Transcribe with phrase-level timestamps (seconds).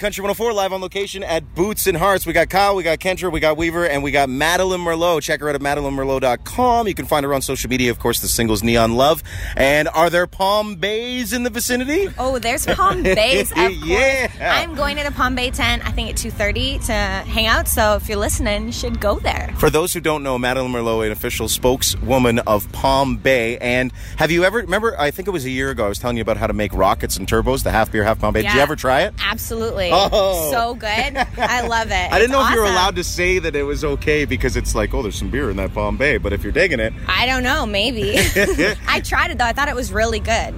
[0.00, 2.26] Country 104 live on location at Boots and Hearts.
[2.26, 5.22] We got Kyle, we got Kendra, we got Weaver, and we got Madeline Merlo.
[5.22, 6.88] Check her out at madelinemerlo.com.
[6.88, 9.22] You can find her on social media, of course, the singles Neon Love.
[9.56, 12.08] And are there Palm Bays in the vicinity?
[12.18, 13.52] Oh, there's Palm Bays.
[13.84, 14.28] Yeah.
[14.60, 15.86] I'm going to the Palm Bay tent.
[15.86, 17.68] I think at 2:30 to hang out.
[17.68, 19.54] So if you're listening, you should go there.
[19.58, 23.58] For those who don't know, Madeline Merlo, an official spokeswoman of Palm Bay.
[23.58, 26.16] And have you ever, remember, I think it was a year ago, I was telling
[26.16, 28.42] you about how to make rockets and turbos, the half beer, half Palm Bay.
[28.42, 29.14] Did you ever try it?
[29.22, 29.83] Absolutely.
[29.92, 30.50] Oh.
[30.50, 30.88] So good.
[30.88, 31.92] I love it.
[32.12, 34.74] I didn't know if you were allowed to say that it was okay because it's
[34.74, 36.18] like, oh, there's some beer in that Palm Bay.
[36.18, 37.66] But if you're digging it, I don't know.
[37.66, 38.14] Maybe.
[38.88, 39.44] I tried it though.
[39.44, 40.54] I thought it was really good.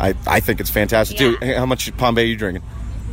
[0.00, 1.36] I, I think it's fantastic too.
[1.40, 2.62] Hey, How much Palm Bay are you drinking?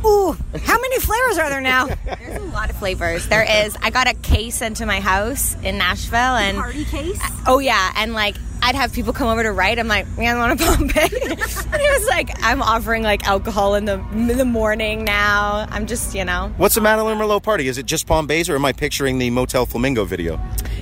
[0.04, 1.86] Ooh, how many flavors are there now?
[1.86, 3.26] There's a lot of flavors.
[3.28, 3.76] There is.
[3.82, 7.20] I got a case into my house in Nashville, and Party case?
[7.46, 8.36] oh yeah, and like
[8.66, 9.78] I'd have people come over to write.
[9.78, 13.24] I'm like, man, I want a Palm Bay, and he was like, I'm offering like
[13.24, 15.68] alcohol in the in the morning now.
[15.70, 17.68] I'm just, you know, What's a Madeline Merlo party?
[17.68, 20.40] Is it just Palm Bays or am I picturing the Motel Flamingo video?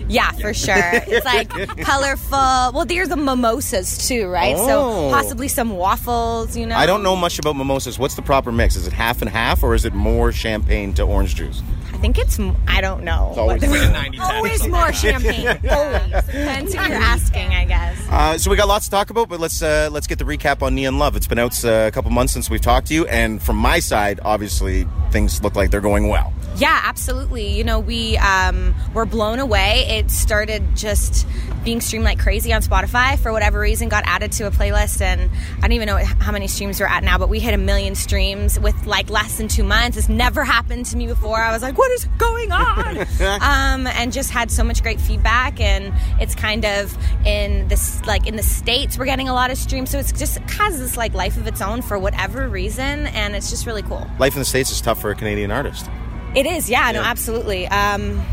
[0.09, 0.75] yeah, for sure.
[0.79, 1.51] It's like
[1.83, 2.39] colorful.
[2.39, 4.55] Well, there's the mimosas too, right?
[4.57, 4.67] Oh.
[4.67, 6.57] So possibly some waffles.
[6.57, 7.99] You know, I don't know much about mimosas.
[7.99, 8.77] What's the proper mix?
[8.77, 11.63] Is it half and half or is it more champagne to orange juice?
[12.05, 12.39] I think it's.
[12.69, 13.33] I don't know.
[13.35, 14.21] always What- 90-10.
[14.21, 15.47] Always more champagne.
[15.71, 16.03] Always.
[16.27, 17.97] Depends who you're asking, I guess.
[18.11, 20.61] Uh, so we got lots to talk about, but let's uh, let's get the recap
[20.61, 21.17] on Neon Love.
[21.17, 23.79] It's been out uh, a couple months since we've talked to you, and from my
[23.79, 26.33] side, obviously things look like they're going well.
[26.57, 27.49] Yeah, absolutely.
[27.57, 29.87] You know, we um, were blown away.
[29.89, 31.27] It started just
[31.65, 35.31] being streamed like crazy on Spotify for whatever reason, got added to a playlist, and
[35.59, 37.95] I don't even know how many streams we're at now, but we hit a million
[37.95, 39.97] streams with like less than two months.
[39.97, 41.39] It's never happened to me before.
[41.39, 42.99] I was like, what is going on?
[43.41, 48.27] um, and just had so much great feedback, and it's kind of in this like
[48.27, 51.15] in the states we're getting a lot of streams, so it's just has this like
[51.15, 54.07] life of its own for whatever reason, and it's just really cool.
[54.19, 55.91] Life in the states is tough for a Canadian artist.
[56.35, 57.67] It is, yeah, no, absolutely.
[57.69, 58.25] Um,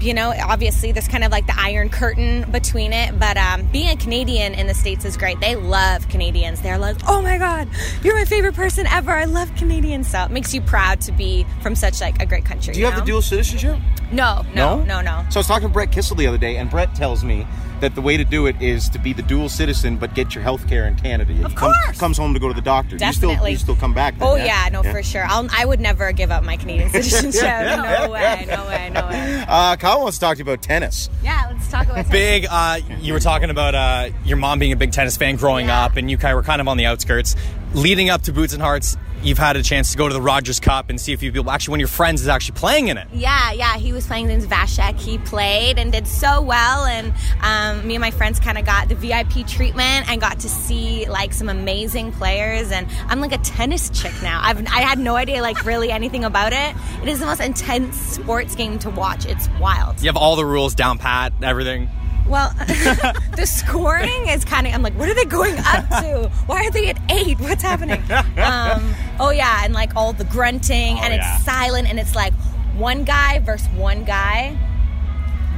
[0.00, 3.88] you know, obviously, there's kind of like the iron curtain between it, but um, being
[3.88, 5.38] a Canadian in the States is great.
[5.38, 6.60] They love Canadians.
[6.60, 7.68] They're like, oh my God,
[8.02, 9.12] you're my favorite person ever.
[9.12, 10.08] I love Canadians.
[10.08, 12.74] So it makes you proud to be from such like a great country.
[12.74, 13.78] Do you have the dual citizenship?
[14.10, 15.24] No, no, no, no.
[15.30, 17.46] So I was talking to Brett Kissel the other day, and Brett tells me
[17.80, 20.42] that the way to do it is to be the dual citizen, but get your
[20.42, 21.32] health care in Canada.
[21.44, 21.98] Of comes, course.
[21.98, 22.96] comes home to go to the doctor.
[22.96, 23.52] You still, Definitely.
[23.52, 24.18] you still come back.
[24.18, 25.24] Then, Oh yeah, no, for sure.
[25.26, 27.42] I'll, I would never give up my Canadian citizenship.
[27.42, 29.44] no way, no way, no way.
[29.48, 31.08] Uh, Kyle wants to talk to you about tennis.
[31.22, 32.46] Yeah, let's talk about Big.
[32.50, 35.84] Uh, you were talking about uh, your mom being a big tennis fan growing Yeah.
[35.84, 37.36] up, and you kind of were kind of on the outskirts.
[37.74, 40.60] Leading up to Boots and Hearts, you've had a chance to go to the Rogers
[40.60, 41.50] Cup and see a few people.
[41.50, 43.08] Actually, one of your friends is actually playing in it.
[43.12, 44.98] Yeah, yeah, he was playing against Vasek.
[45.00, 47.12] He played and did so well, and
[47.42, 51.08] um, me and my friends kind of got the VIP treatment and got to see
[51.08, 52.70] like some amazing players.
[52.70, 54.40] And I'm like a tennis chick now.
[54.42, 56.76] I've I had no idea like really anything about it.
[57.02, 59.26] It is the most intense sports game to watch.
[59.26, 60.00] It's wild.
[60.00, 61.88] You have all the rules down pat, everything.
[62.28, 62.50] Well,
[63.36, 64.74] the scoring is kind of.
[64.74, 66.30] I'm like, what are they going up to?
[66.46, 67.40] Why are they at eight?
[67.40, 68.02] What's happening?
[68.38, 71.38] Um, oh yeah, and like all the grunting, Oh, and it's yeah.
[71.38, 72.34] silent, and it's like
[72.76, 74.56] one guy versus one guy,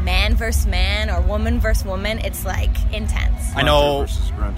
[0.04, 2.18] man versus man, or woman versus woman.
[2.20, 3.54] It's like intense.
[3.54, 4.06] I know.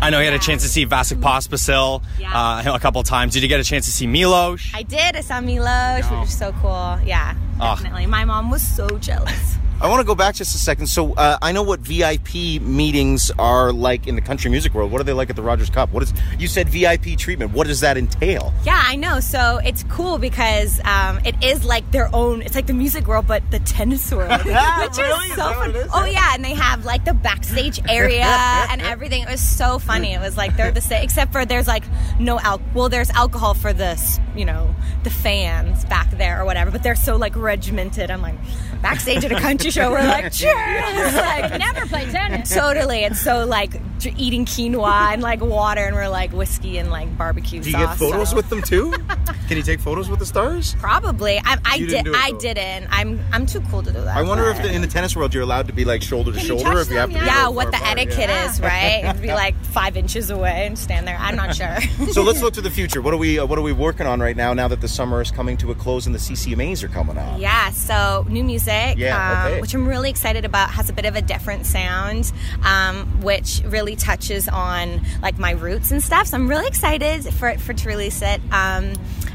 [0.01, 2.33] I know you had a chance to see Vasek Pospisil Yeah.
[2.67, 3.33] uh, a couple of times.
[3.33, 4.63] Did you get a chance to see Milos?
[4.75, 5.17] I did.
[5.17, 6.99] I saw Milos, which was so cool.
[7.05, 7.75] Yeah, Ah.
[7.75, 8.07] definitely.
[8.07, 9.57] My mom was so jealous.
[9.83, 10.87] I want to go back just a second.
[10.87, 14.93] So uh, I know what VIP meetings are like in the country music world.
[14.93, 15.91] What are they like at the Rogers Cup?
[15.91, 17.51] What is you said VIP treatment?
[17.53, 18.55] What does that entail?
[18.65, 19.19] Yeah, I know.
[19.19, 22.43] So it's cool because um, it is like their own.
[22.43, 25.27] It's like the music world, but the tennis world, which Really?
[25.31, 25.71] is so fun.
[25.75, 25.91] is?
[25.93, 29.23] Oh yeah, and they have like the backstage area and everything.
[29.25, 30.13] It was so funny.
[30.15, 31.83] It was like they're the same, except for there's like
[32.23, 32.61] no al.
[32.75, 34.75] Well, there's alcohol for this, you know,
[35.05, 36.71] the fans back there or whatever.
[36.71, 38.11] But they're so like regimented.
[38.11, 38.37] I'm like
[38.81, 39.91] backstage at a country show.
[39.91, 41.15] We're like cheers.
[41.15, 42.53] Like Never play tennis.
[42.55, 43.01] totally.
[43.05, 43.81] It's so like
[44.17, 47.99] eating quinoa and like water, and we're like whiskey and like barbecue Do you sauce.
[47.99, 48.93] get photos so- with them too?
[49.49, 50.75] Can you take photos with the stars?
[50.79, 51.39] Probably.
[51.45, 52.05] I, I You did.
[52.05, 52.39] didn't it, I though.
[52.39, 52.87] didn't.
[52.91, 53.21] I'm.
[53.33, 54.17] I'm too cool to do that.
[54.17, 56.39] I wonder if the, in the tennis world you're allowed to be like shoulder to
[56.39, 57.15] Can you shoulder, touch or if you have to.
[57.15, 57.25] them?
[57.25, 58.51] be Yeah, like what the apart, etiquette yeah.
[58.51, 59.05] is, right?
[59.05, 61.19] It'd be like five inches away and stand there.
[61.21, 61.77] I'm not sure.
[62.13, 63.01] So let's look to the future.
[63.01, 64.53] What are we uh, What are we working on right now?
[64.53, 67.41] Now that the summer is coming to a close and the CCMAs are coming up.
[67.41, 69.61] Yeah, so new music, Yeah, um, okay.
[69.61, 72.31] which I'm really excited about, has a bit of a different sound,
[72.65, 76.27] um, which really touches on like my roots and stuff.
[76.29, 78.41] So I'm really excited for for to release it.
[78.53, 78.93] Um,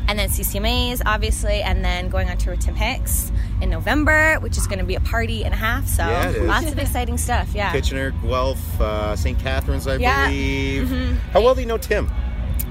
[0.10, 4.58] and then CCMAs, obviously, and then going on tour with Tim Hicks in November, which
[4.58, 5.86] is going to be a party and a half.
[5.88, 7.50] So Yeah, lots of exciting stuff.
[7.54, 7.74] Yeah.
[7.74, 9.38] Kitchener, Guelph, uh, St.
[9.38, 10.28] Catharines, I Yeah.
[10.28, 10.88] believe.
[10.88, 11.18] Mhm.
[11.34, 12.10] How well do you know Tim?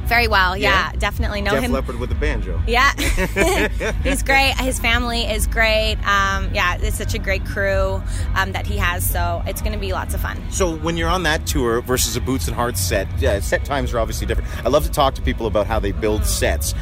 [0.07, 0.99] Very well, yeah, Yeah?
[0.99, 1.73] definitely know Def him.
[1.73, 2.61] Leppard with the banjo.
[2.67, 2.93] Yeah,
[4.03, 4.55] he's great.
[4.61, 5.97] His family is great.
[6.07, 8.03] Um, yeah, it's such a great crew
[8.35, 9.09] um, that he has.
[9.09, 10.41] So it's going to be lots of fun.
[10.51, 13.93] So when you're on that tour versus a Boots and Hearts set, yeah, set times
[13.93, 14.49] are obviously different.
[14.65, 16.75] I love to talk to people about how they build sets.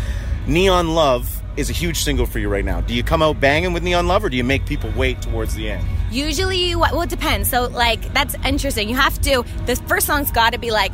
[0.47, 2.81] Neon Love is a huge single for you right now.
[2.81, 5.55] Do you come out banging with Neon Love, or do you make people wait towards
[5.55, 5.87] the end?
[6.11, 7.49] Usually, well, it depends.
[7.49, 8.89] So like that's interesting.
[8.89, 9.45] You have to.
[9.67, 10.93] The first song's got to be like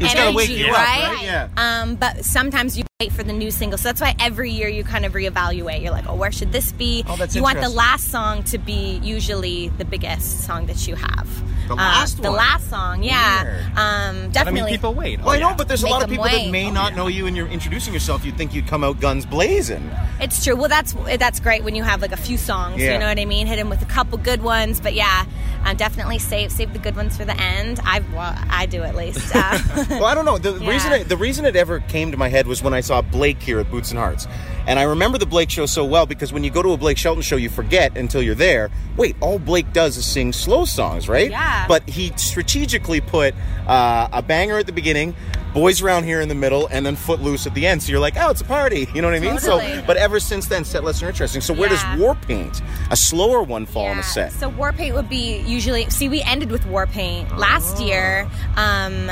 [0.00, 1.12] It's gotta energy, wake you up, right?
[1.14, 1.24] right?
[1.24, 1.48] Yeah.
[1.56, 3.76] Um, but sometimes you wait for the new single.
[3.76, 5.82] So that's why every year you kind of reevaluate.
[5.82, 7.02] You're like, oh, where should this be?
[7.08, 10.94] Oh, that's you want the last song to be usually the biggest song that you
[10.94, 11.28] have.
[11.66, 13.42] The Um, last The last song, yeah.
[13.42, 13.64] Weird.
[13.76, 14.60] Um, I definitely.
[14.62, 15.18] mean, people wait.
[15.18, 17.08] Well, I know, but there's a lot of them people that may Oh, not know
[17.08, 18.24] you and you're introducing yourself.
[18.24, 19.90] You'd think you'd come out guns blazing.
[20.20, 20.54] It's true.
[20.54, 22.80] Well, that's that's great when you have like a few songs.
[22.80, 22.92] Yeah.
[22.92, 23.48] You know what I mean?
[23.48, 24.80] Hit them with a couple good ones.
[24.80, 25.24] But yeah,
[25.64, 27.80] um, definitely save save the good ones for the end.
[27.84, 29.34] I well, I do at least.
[29.34, 29.58] Uh,
[29.90, 30.38] Well, I don't know.
[30.38, 30.70] The Yeah.
[30.70, 33.40] reason it, the reason it ever came to my head was when I saw Blake
[33.42, 34.26] here at Boots and Hearts,
[34.66, 36.96] and I remember the Blake show so well because when you go to a Blake
[36.98, 38.70] Shelton show, you forget until you're there.
[38.96, 41.30] Wait, all Blake does is sing slow songs, right?
[41.30, 41.66] Yeah.
[41.68, 43.34] But he strategically put
[43.66, 45.14] uh, a banger at the beginning.
[45.52, 47.80] Boys around here in the middle, and then Footloose at the end.
[47.80, 48.88] So you're like, oh, it's a party.
[48.92, 49.38] You know what I mean?
[49.38, 51.40] So, but ever since then, set lists are interesting.
[51.42, 51.92] So where Yeah.
[51.94, 52.60] does War Paint,
[52.90, 54.02] a slower one, fall on a Yeah.
[54.02, 54.32] set?
[54.32, 55.88] So war paint would be usually.
[55.90, 57.86] See, we ended with war paint last Oh.
[57.86, 59.08] year, um,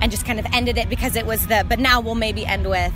[0.00, 1.64] and just kind of ended it because it was the.
[1.68, 2.92] But now we'll maybe end with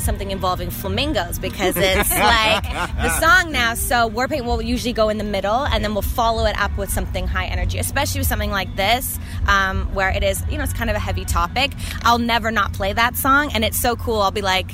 [0.00, 3.74] something involving flamingos because it's like the song now.
[3.74, 6.76] So war paint will usually go in the middle, and then we'll follow it up
[6.76, 10.42] with something high energy, especially with something like this, um, where it is.
[10.50, 11.72] You know, it's kind of a heavy topic.
[12.02, 14.20] I'll never not play that song, and it's so cool.
[14.20, 14.70] I'll be like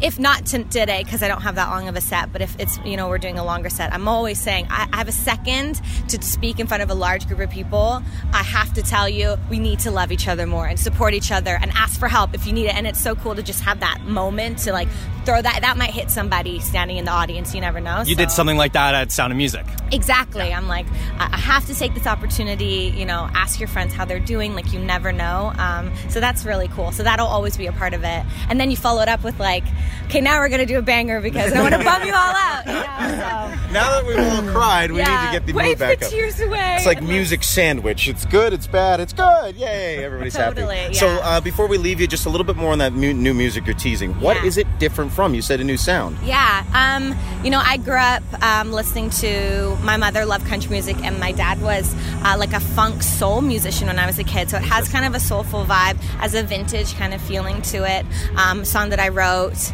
[0.00, 2.58] if not to today because I don't have that long of a set, but if
[2.58, 5.12] it's you know we're doing a longer set, I'm always saying I, I have a
[5.12, 8.02] second to speak in front of a large group of people.
[8.32, 11.30] I have to tell you we need to love each other more and support each
[11.30, 12.74] other and ask for help if you need it.
[12.74, 14.88] And it's so cool to just have that moment to like
[15.24, 15.60] throw that.
[15.62, 17.54] That might hit somebody standing in the audience.
[17.54, 18.02] You never know.
[18.02, 19.66] You did something like that at Sound of Music.
[19.92, 20.52] Exactly.
[20.52, 20.86] I'm like,
[21.18, 24.54] I I have to take this opportunity, you know, ask your friends how they're doing.
[24.54, 25.52] Like, you never know.
[25.58, 26.92] Um, so that's really cool.
[26.92, 28.24] So that'll always be a part of it.
[28.48, 29.64] And then you follow it up with, like,
[30.04, 32.66] okay, now we're to do a banger because I want to bum you all out.
[32.66, 33.53] You know?
[33.53, 35.20] So, Now that we've all cried, we yeah.
[35.20, 36.10] need to get the Wipe mood back the up.
[36.12, 36.76] tears away.
[36.76, 38.06] It's like music sandwich.
[38.08, 39.56] It's good, it's bad, it's good.
[39.56, 40.94] Yay, everybody's Totally, happy.
[40.94, 41.00] yeah.
[41.00, 43.34] So uh, before we leave you, just a little bit more on that mu- new
[43.34, 44.12] music you're teasing.
[44.20, 44.44] What Yeah.
[44.44, 45.34] is it different from?
[45.34, 46.16] You said a new sound.
[46.24, 50.96] Yeah, um, you know, I grew up um, listening to my mother loved country music,
[51.04, 51.92] and my dad was
[52.22, 54.50] uh, like a funk soul musician when I was a kid.
[54.50, 57.78] So it has kind of a soulful vibe, as a vintage kind of feeling to
[57.90, 58.06] it.
[58.36, 59.72] Um, song that I wrote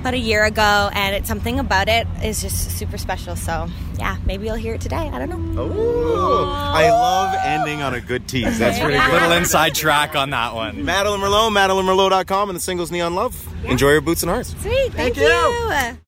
[0.00, 3.36] about a year ago, and it's something about it is just super special.
[3.36, 3.68] So
[3.98, 4.96] yeah, maybe you'll hear it today.
[5.12, 5.62] I don't know.
[5.62, 8.58] Oh, I love ending on a good tease.
[8.58, 9.06] That's pretty Yeah.
[9.10, 9.14] good.
[9.22, 10.84] Little inside track on that one.
[10.84, 13.36] Madeline Merlo, MadelineMerlo.com, and the singles Neon Love.
[13.64, 14.54] Enjoy your boots and hearts.
[14.60, 15.24] Sweet, thank, Thank you.
[15.24, 15.98] you.